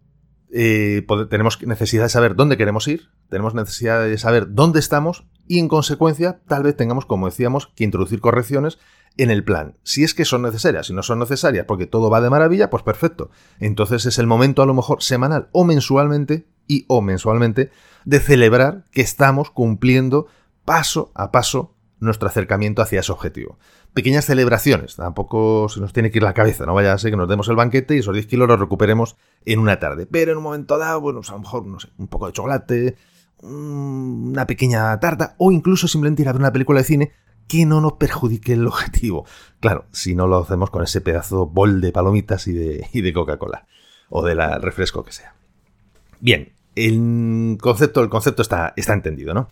eh, 0.53 1.07
tenemos 1.29 1.61
necesidad 1.63 2.05
de 2.05 2.09
saber 2.09 2.37
dónde 2.37 2.57
queremos 2.57 2.89
ir, 2.89 3.11
tenemos 3.29 3.55
necesidad 3.55 4.03
de 4.03 4.19
saber 4.19 4.55
dónde 4.55 4.81
estamos 4.81 5.27
y 5.51 5.59
en 5.59 5.67
consecuencia 5.67 6.39
tal 6.47 6.63
vez 6.63 6.77
tengamos, 6.77 7.07
como 7.07 7.27
decíamos, 7.27 7.67
que 7.75 7.83
introducir 7.83 8.21
correcciones 8.21 8.79
en 9.17 9.33
el 9.33 9.43
plan. 9.43 9.77
Si 9.83 10.05
es 10.05 10.15
que 10.15 10.25
son 10.25 10.43
necesarias, 10.43 10.87
si 10.87 10.93
no 10.93 11.03
son 11.03 11.19
necesarias 11.19 11.67
porque 11.67 11.89
todo 11.89 12.09
va 12.09 12.21
de 12.21 12.31
maravilla, 12.31 12.71
pues 12.71 12.85
perfecto. 12.85 13.31
Entonces 13.59 14.07
es 14.07 14.21
el 14.21 14.29
momento 14.29 14.63
a 14.63 14.67
lo 14.67 14.75
mejor 14.75 15.03
semanal 15.03 15.49
o 15.51 15.65
mensualmente 15.65 16.47
y 16.69 16.85
o 16.87 17.03
mensualmente 17.03 17.73
de 18.05 18.21
celebrar 18.21 18.85
que 18.93 19.01
estamos 19.01 19.51
cumpliendo 19.51 20.29
paso 20.65 21.11
a 21.17 21.33
paso 21.33 21.75
nuestro 21.99 22.29
acercamiento 22.29 22.81
hacia 22.81 23.01
ese 23.01 23.11
objetivo. 23.11 23.59
Pequeñas 23.93 24.27
celebraciones, 24.27 24.95
tampoco 24.95 25.69
se 25.69 25.81
nos 25.81 25.93
tiene 25.93 26.13
que 26.13 26.19
ir 26.19 26.23
la 26.23 26.33
cabeza, 26.33 26.65
no 26.65 26.75
vaya 26.75 26.93
a 26.93 26.99
ser 26.99 27.11
que 27.11 27.17
nos 27.17 27.29
demos 27.29 27.49
el 27.49 27.57
banquete 27.57 27.97
y 27.97 27.99
esos 27.99 28.15
10 28.15 28.29
kilos 28.29 28.47
los 28.47 28.61
recuperemos 28.61 29.17
en 29.45 29.59
una 29.59 29.81
tarde. 29.81 30.07
Pero 30.07 30.31
en 30.31 30.39
un 30.39 30.45
momento 30.45 30.79
dado, 30.79 31.01
bueno, 31.01 31.19
pues 31.19 31.31
a 31.31 31.33
lo 31.33 31.41
mejor, 31.41 31.67
no 31.67 31.81
sé, 31.81 31.89
un 31.99 32.07
poco 32.07 32.29
de 32.29 32.35
chocolate, 32.35 32.97
una 33.43 34.47
pequeña 34.47 34.99
tarta 35.01 35.35
o 35.39 35.53
incluso 35.53 35.89
simplemente 35.89 36.23
ir 36.23 36.29
a 36.29 36.33
ver 36.33 36.41
una 36.41 36.53
película 36.53 36.81
de 36.81 36.85
cine 36.85 37.13
que 37.49 37.67
no 37.67 37.81
nos 37.81 37.95
perjudique 37.95 38.53
el 38.53 38.67
objetivo. 38.67 39.27
Claro, 39.61 39.87
si 39.91 40.15
no 40.15 40.27
lo 40.27 40.39
hacemos 40.39 40.71
con 40.71 40.85
ese 40.85 41.01
pedazo 41.01 41.47
bol 41.47 41.81
de 41.81 41.93
palomitas 41.93 42.47
y 42.47 42.53
de, 42.53 42.87
y 42.93 43.01
de 43.01 43.13
Coca-Cola 43.13 43.67
o 44.09 44.25
de 44.25 44.35
la 44.35 44.59
refresco 44.59 45.05
que 45.05 45.13
sea. 45.13 45.35
Bien, 46.21 46.53
el 46.77 47.59
concepto, 47.61 48.03
el 48.03 48.09
concepto 48.09 48.43
está, 48.43 48.73
está 48.77 48.93
entendido, 48.93 49.35
¿no? 49.35 49.49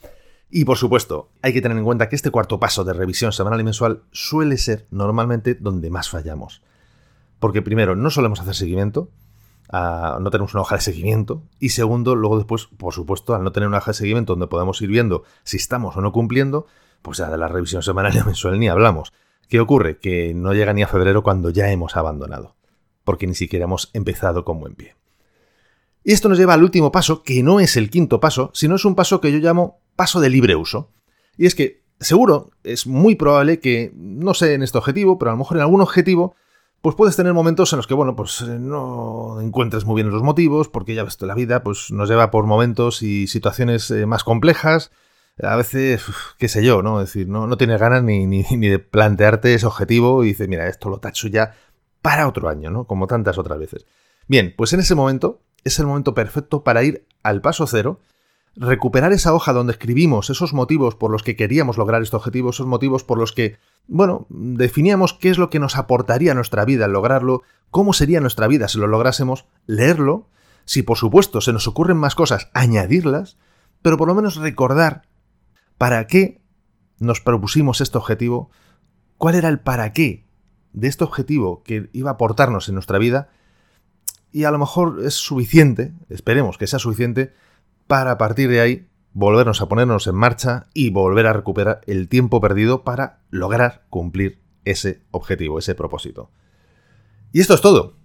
Y 0.51 0.65
por 0.65 0.79
supuesto, 0.79 1.31
hay 1.43 1.53
que 1.53 1.61
tener 1.61 1.77
en 1.77 1.85
cuenta 1.85 2.09
que 2.09 2.17
este 2.17 2.31
cuarto 2.31 2.59
paso 2.59 2.85
de 2.85 2.95
revisión 2.95 3.33
semanal 3.33 3.61
y 3.61 3.65
mensual 3.65 4.03
suele 4.13 4.57
ser 4.57 4.87
normalmente 4.91 5.55
donde 5.55 5.91
más 5.91 6.09
fallamos. 6.09 6.63
Porque 7.39 7.63
primero, 7.63 7.97
no 7.97 8.11
solemos 8.11 8.41
hacer 8.41 8.55
seguimiento, 8.55 9.11
no 9.71 10.31
tenemos 10.31 10.55
una 10.55 10.63
hoja 10.63 10.77
de 10.77 10.81
seguimiento, 10.81 11.43
y 11.59 11.71
segundo, 11.71 12.15
luego 12.15 12.39
después, 12.39 12.67
por 12.67 12.95
supuesto, 12.95 13.35
al 13.35 13.45
no 13.45 13.53
tener 13.53 13.69
una 13.69 13.79
hoja 13.79 13.91
de 13.91 13.99
seguimiento 13.99 14.33
donde 14.33 14.47
podamos 14.47 14.81
ir 14.81 14.89
viendo 14.89 15.25
si 15.45 15.57
estamos 15.57 15.97
o 15.97 16.01
no 16.01 16.13
cumpliendo, 16.13 16.67
pues 17.03 17.19
ya 17.19 17.31
de 17.31 17.39
la 17.39 17.49
revisión 17.49 17.83
semanal 17.83 18.17
y 18.17 18.23
mensual 18.23 18.59
ni 18.59 18.69
hablamos. 18.69 19.13
¿Qué 19.49 19.61
ocurre? 19.61 19.99
Que 19.99 20.35
no 20.35 20.53
llega 20.53 20.73
ni 20.73 20.83
a 20.83 20.89
febrero 20.89 21.23
cuando 21.23 21.51
ya 21.51 21.71
hemos 21.71 21.97
abandonado, 21.97 22.55
porque 23.05 23.27
ni 23.27 23.35
siquiera 23.35 23.65
hemos 23.65 23.91
empezado 23.95 24.45
con 24.45 24.61
buen 24.61 24.75
pie. 24.75 24.95
Y 26.05 26.13
esto 26.13 26.29
nos 26.29 26.39
lleva 26.39 26.55
al 26.55 26.63
último 26.63 26.93
paso, 26.93 27.23
que 27.23 27.43
no 27.43 27.61
es 27.61 27.77
el 27.77 27.91
quinto 27.91 28.21
paso, 28.21 28.51
sino 28.55 28.77
es 28.77 28.85
un 28.85 28.95
paso 28.95 29.21
que 29.21 29.33
yo 29.33 29.39
llamo 29.39 29.81
paso 29.97 30.21
de 30.21 30.31
libre 30.31 30.57
uso. 30.57 30.91
Y 31.37 31.47
es 31.47 31.55
que, 31.55 31.83
seguro, 32.01 32.51
es 32.63 32.87
muy 32.87 33.15
probable 33.15 33.61
que, 33.61 33.93
no 33.95 34.33
sé 34.35 34.55
en 34.55 34.63
este 34.63 34.79
objetivo, 34.79 35.19
pero 35.19 35.31
a 35.31 35.35
lo 35.35 35.39
mejor 35.39 35.57
en 35.57 35.63
algún 35.63 35.81
objetivo, 35.81 36.35
pues 36.81 36.95
puedes 36.95 37.17
tener 37.17 37.35
momentos 37.35 37.73
en 37.73 37.79
los 37.79 37.87
que, 37.87 37.95
bueno, 37.95 38.15
pues 38.15 38.41
eh, 38.43 38.59
no 38.59 39.41
encuentres 39.41 39.85
muy 39.85 39.97
bien 39.97 40.11
los 40.13 40.23
motivos, 40.23 40.69
porque 40.69 40.95
ya 40.95 41.03
ves, 41.03 41.21
la 41.23 41.35
vida 41.35 41.63
pues, 41.63 41.91
nos 41.91 42.09
lleva 42.09 42.31
por 42.31 42.47
momentos 42.47 43.03
y 43.03 43.27
situaciones 43.27 43.91
eh, 43.91 44.07
más 44.07 44.25
complejas. 44.25 44.93
A 45.43 45.57
veces, 45.57 46.05
qué 46.39 46.49
sé 46.49 46.65
yo, 46.65 46.83
¿no? 46.83 47.01
Es 47.01 47.09
decir, 47.09 47.29
no, 47.29 47.47
no 47.47 47.57
tienes 47.57 47.81
ganas 47.81 48.03
ni, 48.03 48.27
ni, 48.27 48.43
ni, 48.51 48.69
de 48.69 48.79
plantearte 48.79 49.55
ese 49.55 49.67
objetivo 49.67 50.25
y 50.25 50.29
dices, 50.29 50.49
mira, 50.49 50.69
esto 50.69 50.89
lo 50.89 50.99
tacho 50.99 51.29
ya 51.29 51.55
para 52.03 52.29
otro 52.29 52.49
año, 52.49 52.71
¿no? 52.71 52.85
Como 52.85 53.07
tantas 53.07 53.39
otras 53.39 53.59
veces. 53.59 53.87
Bien, 54.27 54.55
pues 54.57 54.73
en 54.73 54.81
ese 54.81 54.95
momento 54.95 55.41
es 55.65 55.79
el 55.79 55.87
momento 55.87 56.15
perfecto 56.15 56.63
para 56.65 56.83
ir 56.83 57.07
al 57.23 57.41
paso 57.41 57.67
cero 57.67 58.01
recuperar 58.57 59.13
esa 59.13 59.35
hoja 59.35 59.53
donde 59.53 59.73
escribimos 59.73 60.31
esos 60.31 60.53
motivos 60.53 60.95
por 60.95 61.11
los 61.11 61.23
que 61.23 61.37
queríamos 61.37 61.79
lograr 61.79 62.03
este 62.03 62.17
objetivo, 62.17 62.51
esos 62.51 62.67
motivos 62.67 63.05
por 63.05 63.19
los 63.19 63.33
que, 63.33 63.59
bueno, 63.87 64.27
definíamos 64.31 65.15
qué 65.15 65.31
es 65.31 65.39
lo 65.39 65.51
que 65.51 65.61
nos 65.61 65.77
aportaría 65.77 66.35
nuestra 66.35 66.65
vida 66.65 66.87
al 66.87 66.93
lograrlo, 66.93 67.43
cómo 67.71 67.93
sería 67.93 68.21
nuestra 68.21 68.47
vida 68.47 68.69
si 68.69 68.79
lo 68.79 68.87
lográsemos, 68.87 69.47
leerlo, 69.67 70.29
si 70.65 70.83
por 70.83 70.99
supuesto 70.99 71.41
se 71.41 71.53
nos 71.53 71.69
ocurren 71.69 71.97
más 71.97 72.15
cosas, 72.15 72.51
añadirlas, 72.53 73.39
pero 73.83 73.97
por 73.97 74.09
lo 74.09 74.15
menos 74.15 74.37
recordar 74.37 75.03
para 75.79 76.07
qué 76.07 76.41
nos 76.99 77.21
propusimos 77.21 77.81
este 77.81 77.99
objetivo, 77.99 78.51
cuál 79.17 79.37
era 79.37 79.49
el 79.49 79.61
para 79.61 79.93
qué 79.93 80.27
de 80.73 80.89
este 80.89 81.05
objetivo 81.05 81.63
que 81.63 81.89
iba 81.93 82.11
a 82.11 82.15
aportarnos 82.15 82.69
en 82.69 82.75
nuestra 82.75 82.99
vida, 82.99 83.31
y 84.31 84.45
a 84.45 84.51
lo 84.51 84.59
mejor 84.59 85.01
es 85.05 85.15
suficiente, 85.15 85.95
esperemos 86.09 86.59
que 86.59 86.67
sea 86.67 86.79
suficiente, 86.79 87.33
para 87.89 88.19
partir 88.19 88.51
de 88.51 88.61
ahí 88.61 88.87
volvernos 89.15 89.61
a 89.61 89.69
ponernos 89.69 90.07
en 90.07 90.15
marcha 90.15 90.67
y 90.75 90.91
volver 90.91 91.27
a 91.27 91.33
recuperar 91.33 91.81
el 91.87 92.09
tiempo 92.09 92.41
perdido 92.41 92.85
para 92.85 93.23
lograr 93.31 93.87
cumplir 93.91 94.41
ese 94.65 95.03
objetivo, 95.11 95.59
ese 95.59 95.75
propósito. 95.75 96.31
Y 97.33 97.41
esto 97.41 97.55
es 97.55 97.61
todo. 97.61 97.97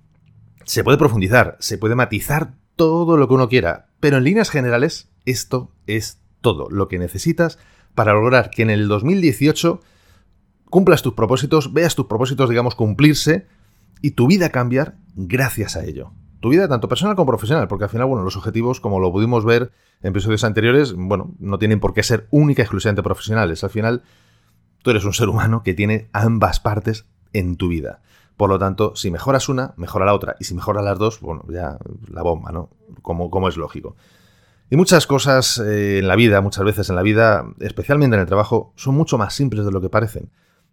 Se 0.66 0.84
puede 0.84 0.98
profundizar, 0.98 1.58
se 1.60 1.78
puede 1.78 1.96
matizar 1.96 2.56
todo 2.76 3.18
lo 3.18 3.28
que 3.28 3.34
uno 3.34 3.50
quiera, 3.50 3.90
pero 4.00 4.18
en 4.18 4.24
líneas 4.24 4.50
generales 4.50 5.10
esto 5.26 5.72
es 5.86 6.20
todo 6.42 6.70
lo 6.70 6.88
que 6.88 6.98
necesitas 6.98 7.60
para 7.94 8.14
lograr 8.14 8.50
que 8.50 8.64
en 8.64 8.70
el 8.70 8.88
2018 8.88 9.82
cumplas 10.70 11.02
tus 11.02 11.14
propósitos, 11.14 11.74
veas 11.74 11.96
tus 11.96 12.08
propósitos, 12.08 12.50
digamos, 12.50 12.76
cumplirse 12.76 13.46
y 14.02 14.12
tu 14.12 14.28
vida 14.28 14.50
cambiar 14.50 14.96
gracias 15.16 15.76
a 15.76 15.84
ello 15.84 16.14
tu 16.44 16.50
vida, 16.50 16.68
tanto 16.68 16.90
personal 16.90 17.16
como 17.16 17.26
profesional, 17.26 17.70
porque 17.70 17.86
al 17.86 17.90
final, 17.90 18.06
bueno, 18.06 18.26
los 18.26 18.36
objetivos, 18.36 18.82
como 18.82 19.00
lo 19.00 19.14
pudimos 19.14 19.46
ver 19.46 19.72
en 20.02 20.10
episodios 20.10 20.44
anteriores, 20.44 20.94
bueno, 20.94 21.32
no 21.40 21.58
tienen 21.58 21.80
por 21.80 21.94
qué 21.94 22.04
ser 22.04 22.28
única 22.32 22.62
y 22.62 22.64
exclusivamente 22.64 23.02
profesionales. 23.02 23.64
Al 23.64 23.70
final, 23.70 24.04
tú 24.82 24.92
eres 24.92 25.06
un 25.06 25.14
ser 25.14 25.30
humano 25.30 25.64
que 25.64 25.74
tiene 25.74 26.10
ambas 26.12 26.60
partes 26.60 27.06
en 27.32 27.56
tu 27.56 27.70
vida. 27.70 28.02
Por 28.36 28.50
lo 28.50 28.60
tanto, 28.60 28.94
si 28.94 29.10
mejoras 29.10 29.48
una, 29.48 29.74
mejora 29.78 30.06
la 30.06 30.14
otra. 30.14 30.36
Y 30.38 30.44
si 30.44 30.54
mejoras 30.54 30.84
las 30.84 31.00
dos, 31.00 31.22
bueno, 31.22 31.46
ya 31.48 31.78
la 32.12 32.24
bomba, 32.24 32.52
¿no? 32.52 32.70
Como, 33.02 33.30
como 33.30 33.48
es 33.48 33.56
lógico. 33.56 33.96
Y 34.70 34.76
muchas 34.76 35.08
cosas 35.08 35.60
eh, 35.60 36.00
en 36.00 36.10
la 36.10 36.18
vida, 36.18 36.42
muchas 36.42 36.66
veces 36.66 36.90
en 36.90 36.98
la 36.98 37.04
vida, 37.04 37.46
especialmente 37.62 38.18
en 38.18 38.22
el 38.22 38.28
trabajo, 38.28 38.74
son 38.76 38.96
mucho 38.96 39.18
más 39.18 39.34
simples 39.34 39.64
de 39.64 39.72
lo 39.72 39.80
que 39.80 39.88
parecen. 39.88 40.30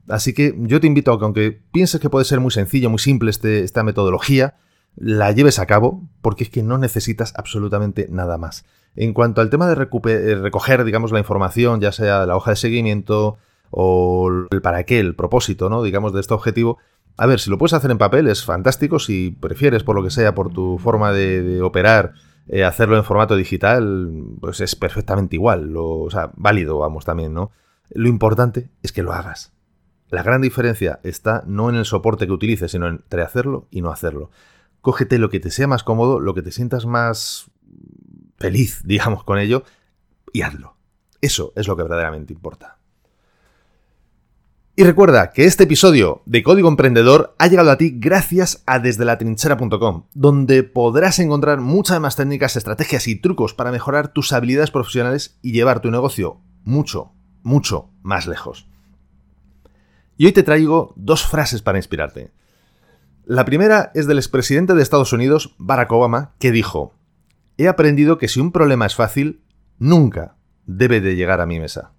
Así 0.08 0.34
que 0.34 0.52
yo 0.58 0.80
te 0.80 0.88
invito 0.88 1.12
a 1.12 1.18
que 1.20 1.24
aunque 1.24 1.62
pienses 1.70 2.00
que 2.00 2.10
puede 2.10 2.24
ser 2.24 2.40
muy 2.40 2.50
sencillo, 2.50 2.90
muy 2.90 2.98
simple 2.98 3.30
este, 3.30 3.62
esta 3.62 3.84
metodología, 3.84 4.56
la 4.96 5.32
lleves 5.32 5.58
a 5.58 5.66
cabo, 5.66 6.02
porque 6.22 6.44
es 6.44 6.50
que 6.50 6.62
no 6.62 6.78
necesitas 6.78 7.32
absolutamente 7.36 8.06
nada 8.10 8.38
más. 8.38 8.64
En 8.96 9.12
cuanto 9.12 9.40
al 9.40 9.50
tema 9.50 9.68
de 9.68 9.74
eh, 9.74 10.34
recoger, 10.36 10.84
digamos, 10.84 11.12
la 11.12 11.18
información, 11.18 11.80
ya 11.80 11.92
sea 11.92 12.26
la 12.26 12.36
hoja 12.36 12.50
de 12.50 12.56
seguimiento 12.56 13.38
o 13.70 14.28
el 14.50 14.62
para 14.62 14.84
qué, 14.84 14.98
el 14.98 15.14
propósito, 15.14 15.70
¿no? 15.70 15.82
Digamos, 15.82 16.12
de 16.12 16.20
este 16.20 16.34
objetivo, 16.34 16.78
a 17.16 17.26
ver, 17.26 17.38
si 17.38 17.50
lo 17.50 17.58
puedes 17.58 17.72
hacer 17.72 17.90
en 17.90 17.98
papel 17.98 18.26
es 18.26 18.44
fantástico, 18.44 18.98
si 18.98 19.30
prefieres, 19.30 19.84
por 19.84 19.94
lo 19.94 20.02
que 20.02 20.10
sea, 20.10 20.34
por 20.34 20.52
tu 20.52 20.78
forma 20.78 21.12
de, 21.12 21.62
operar, 21.62 22.14
eh, 22.48 22.64
hacerlo 22.64 22.96
en 22.96 23.04
formato 23.04 23.36
digital, 23.36 24.10
pues 24.40 24.60
es 24.60 24.74
perfectamente 24.74 25.36
igual, 25.36 25.72
o 25.76 26.08
sea, 26.10 26.30
válido, 26.34 26.78
vamos, 26.78 27.04
también, 27.04 27.32
¿no? 27.32 27.52
Lo 27.90 28.08
importante 28.08 28.70
es 28.82 28.92
que 28.92 29.02
lo 29.02 29.12
hagas. 29.12 29.52
La 30.08 30.22
gran 30.24 30.40
diferencia 30.40 30.98
está 31.04 31.44
no 31.46 31.70
en 31.70 31.76
el 31.76 31.84
soporte 31.84 32.26
que 32.26 32.32
utilices, 32.32 32.72
sino 32.72 32.88
entre 32.88 33.22
hacerlo 33.22 33.68
y 33.70 33.80
no 33.80 33.90
hacerlo 33.90 34.30
cógete 34.80 35.18
lo 35.18 35.30
que 35.30 35.40
te 35.40 35.50
sea 35.50 35.66
más 35.66 35.82
cómodo, 35.84 36.20
lo 36.20 36.34
que 36.34 36.42
te 36.42 36.52
sientas 36.52 36.86
más 36.86 37.50
feliz, 38.38 38.82
digamos, 38.84 39.24
con 39.24 39.38
ello, 39.38 39.64
y 40.32 40.42
hazlo. 40.42 40.76
Eso 41.20 41.52
es 41.56 41.68
lo 41.68 41.76
que 41.76 41.82
verdaderamente 41.82 42.32
importa. 42.32 42.78
Y 44.76 44.84
recuerda 44.84 45.30
que 45.32 45.44
este 45.44 45.64
episodio 45.64 46.22
de 46.24 46.42
Código 46.42 46.68
Emprendedor 46.68 47.34
ha 47.38 47.48
llegado 47.48 47.70
a 47.70 47.76
ti 47.76 47.92
gracias 47.98 48.62
a 48.64 48.78
desdelatrinchera.com, 48.78 50.04
donde 50.14 50.62
podrás 50.62 51.18
encontrar 51.18 51.60
muchas 51.60 52.00
más 52.00 52.16
técnicas, 52.16 52.56
estrategias 52.56 53.06
y 53.06 53.16
trucos 53.16 53.52
para 53.52 53.72
mejorar 53.72 54.14
tus 54.14 54.32
habilidades 54.32 54.70
profesionales 54.70 55.38
y 55.42 55.52
llevar 55.52 55.80
tu 55.80 55.90
negocio 55.90 56.40
mucho, 56.64 57.12
mucho 57.42 57.90
más 58.02 58.26
lejos. 58.26 58.68
Y 60.16 60.26
hoy 60.26 60.32
te 60.32 60.44
traigo 60.44 60.94
dos 60.96 61.26
frases 61.26 61.60
para 61.60 61.78
inspirarte. 61.78 62.32
La 63.30 63.44
primera 63.44 63.92
es 63.94 64.08
del 64.08 64.18
expresidente 64.18 64.74
de 64.74 64.82
Estados 64.82 65.12
Unidos, 65.12 65.54
Barack 65.56 65.92
Obama, 65.92 66.34
que 66.40 66.50
dijo, 66.50 66.96
He 67.58 67.68
aprendido 67.68 68.18
que 68.18 68.26
si 68.26 68.40
un 68.40 68.50
problema 68.50 68.86
es 68.86 68.96
fácil, 68.96 69.44
nunca 69.78 70.34
debe 70.66 71.00
de 71.00 71.14
llegar 71.14 71.40
a 71.40 71.46
mi 71.46 71.60
mesa. 71.60 71.92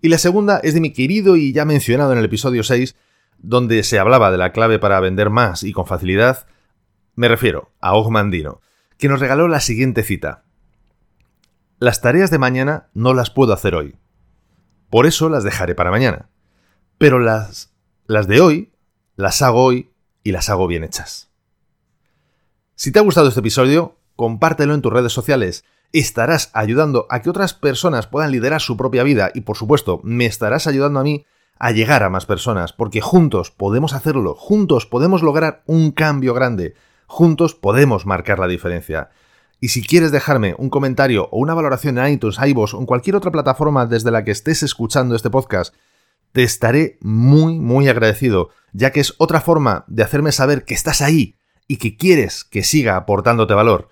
Y 0.00 0.08
la 0.08 0.18
segunda 0.18 0.58
es 0.64 0.74
de 0.74 0.80
mi 0.80 0.92
querido 0.92 1.36
y 1.36 1.52
ya 1.52 1.64
mencionado 1.64 2.10
en 2.10 2.18
el 2.18 2.24
episodio 2.24 2.64
6, 2.64 2.96
donde 3.38 3.84
se 3.84 4.00
hablaba 4.00 4.32
de 4.32 4.38
la 4.38 4.50
clave 4.50 4.80
para 4.80 4.98
vender 4.98 5.30
más 5.30 5.62
y 5.62 5.72
con 5.72 5.86
facilidad, 5.86 6.44
me 7.14 7.28
refiero 7.28 7.70
a 7.78 7.94
Ogmandino, 7.94 8.62
que 8.98 9.08
nos 9.08 9.20
regaló 9.20 9.46
la 9.46 9.60
siguiente 9.60 10.02
cita. 10.02 10.42
Las 11.78 12.00
tareas 12.00 12.32
de 12.32 12.38
mañana 12.38 12.88
no 12.94 13.14
las 13.14 13.30
puedo 13.30 13.52
hacer 13.52 13.76
hoy. 13.76 13.94
Por 14.90 15.06
eso 15.06 15.28
las 15.28 15.44
dejaré 15.44 15.76
para 15.76 15.92
mañana. 15.92 16.30
Pero 16.98 17.20
las, 17.20 17.72
las 18.08 18.26
de 18.26 18.40
hoy 18.40 18.72
las 19.14 19.40
hago 19.42 19.62
hoy 19.62 19.90
y 20.22 20.32
las 20.32 20.48
hago 20.50 20.66
bien 20.66 20.84
hechas. 20.84 21.30
Si 22.74 22.92
te 22.92 22.98
ha 22.98 23.02
gustado 23.02 23.28
este 23.28 23.40
episodio, 23.40 23.96
compártelo 24.16 24.74
en 24.74 24.82
tus 24.82 24.92
redes 24.92 25.12
sociales. 25.12 25.64
Estarás 25.92 26.50
ayudando 26.54 27.06
a 27.10 27.20
que 27.20 27.30
otras 27.30 27.52
personas 27.52 28.06
puedan 28.06 28.30
liderar 28.30 28.60
su 28.60 28.76
propia 28.76 29.02
vida 29.02 29.30
y 29.34 29.42
por 29.42 29.56
supuesto 29.56 30.00
me 30.02 30.26
estarás 30.26 30.66
ayudando 30.66 31.00
a 31.00 31.02
mí 31.02 31.26
a 31.58 31.72
llegar 31.72 32.02
a 32.02 32.10
más 32.10 32.24
personas, 32.24 32.72
porque 32.72 33.02
juntos 33.02 33.50
podemos 33.50 33.92
hacerlo, 33.92 34.34
juntos 34.34 34.86
podemos 34.86 35.22
lograr 35.22 35.62
un 35.66 35.90
cambio 35.90 36.32
grande, 36.32 36.74
juntos 37.06 37.54
podemos 37.54 38.06
marcar 38.06 38.38
la 38.38 38.48
diferencia. 38.48 39.10
Y 39.60 39.68
si 39.68 39.82
quieres 39.82 40.10
dejarme 40.10 40.54
un 40.56 40.70
comentario 40.70 41.28
o 41.30 41.38
una 41.38 41.52
valoración 41.52 41.98
en 41.98 42.14
iTunes, 42.14 42.38
iVoox 42.42 42.72
o 42.72 42.80
en 42.80 42.86
cualquier 42.86 43.16
otra 43.16 43.30
plataforma 43.30 43.84
desde 43.84 44.10
la 44.10 44.24
que 44.24 44.30
estés 44.30 44.62
escuchando 44.62 45.14
este 45.14 45.28
podcast, 45.28 45.74
te 46.32 46.42
estaré 46.42 46.98
muy, 47.00 47.58
muy 47.58 47.88
agradecido, 47.88 48.50
ya 48.72 48.92
que 48.92 49.00
es 49.00 49.14
otra 49.18 49.40
forma 49.40 49.84
de 49.88 50.02
hacerme 50.02 50.32
saber 50.32 50.64
que 50.64 50.74
estás 50.74 51.00
ahí 51.00 51.36
y 51.66 51.76
que 51.76 51.96
quieres 51.96 52.44
que 52.44 52.62
siga 52.62 52.96
aportándote 52.96 53.54
valor. 53.54 53.88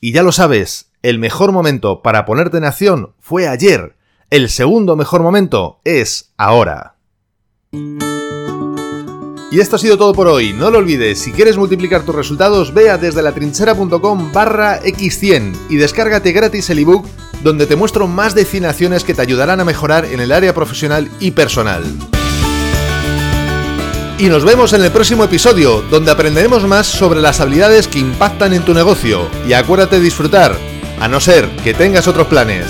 Y 0.00 0.12
ya 0.12 0.22
lo 0.22 0.32
sabes, 0.32 0.90
el 1.02 1.18
mejor 1.18 1.52
momento 1.52 2.02
para 2.02 2.24
ponerte 2.24 2.58
en 2.58 2.64
acción 2.64 3.14
fue 3.18 3.48
ayer. 3.48 3.96
El 4.30 4.48
segundo 4.48 4.96
mejor 4.96 5.22
momento 5.22 5.80
es 5.84 6.32
ahora. 6.36 6.96
Y 9.52 9.60
esto 9.60 9.76
ha 9.76 9.78
sido 9.78 9.98
todo 9.98 10.14
por 10.14 10.28
hoy. 10.28 10.54
No 10.54 10.70
lo 10.70 10.78
olvides, 10.78 11.18
si 11.18 11.32
quieres 11.32 11.58
multiplicar 11.58 12.06
tus 12.06 12.14
resultados, 12.14 12.72
ve 12.72 12.88
a 12.88 12.96
desde 12.96 13.22
la 13.22 13.32
barra 14.32 14.80
x100 14.82 15.52
y 15.68 15.76
descárgate 15.76 16.32
gratis 16.32 16.70
el 16.70 16.78
ebook 16.78 17.06
donde 17.42 17.66
te 17.66 17.76
muestro 17.76 18.06
más 18.06 18.34
de 18.34 18.44
100 18.44 18.66
acciones 18.66 19.04
que 19.04 19.14
te 19.14 19.22
ayudarán 19.22 19.60
a 19.60 19.64
mejorar 19.64 20.04
en 20.04 20.20
el 20.20 20.32
área 20.32 20.54
profesional 20.54 21.08
y 21.20 21.32
personal. 21.32 21.84
Y 24.18 24.28
nos 24.28 24.44
vemos 24.44 24.72
en 24.72 24.84
el 24.84 24.92
próximo 24.92 25.24
episodio, 25.24 25.82
donde 25.90 26.12
aprenderemos 26.12 26.64
más 26.64 26.86
sobre 26.86 27.20
las 27.20 27.40
habilidades 27.40 27.88
que 27.88 27.98
impactan 27.98 28.52
en 28.52 28.62
tu 28.62 28.72
negocio. 28.72 29.28
Y 29.48 29.52
acuérdate 29.52 29.96
de 29.96 30.02
disfrutar, 30.02 30.56
a 31.00 31.08
no 31.08 31.18
ser 31.18 31.48
que 31.64 31.74
tengas 31.74 32.06
otros 32.06 32.28
planes. 32.28 32.66